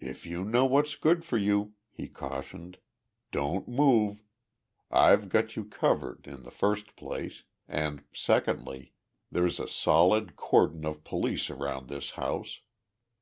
"If 0.00 0.24
you 0.24 0.42
know 0.42 0.64
what's 0.64 0.94
good 0.94 1.22
for 1.22 1.36
you," 1.36 1.74
he 1.90 2.08
cautioned, 2.08 2.78
"don't 3.30 3.68
move! 3.68 4.22
I've 4.90 5.28
got 5.28 5.54
you 5.54 5.66
covered, 5.66 6.26
in 6.26 6.44
the 6.44 6.50
first 6.50 6.96
place, 6.96 7.44
and, 7.68 8.02
secondly, 8.10 8.94
there's 9.30 9.60
a 9.60 9.68
solid 9.68 10.34
cordon 10.34 10.86
of 10.86 11.04
police 11.04 11.50
around 11.50 11.90
this 11.90 12.12
house! 12.12 12.62